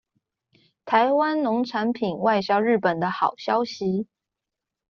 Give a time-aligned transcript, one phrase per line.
[0.83, 4.07] 臺灣農產品外銷日本的好消息